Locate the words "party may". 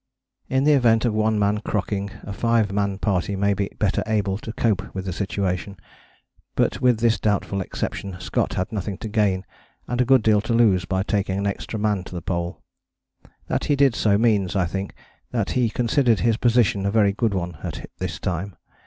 2.97-3.53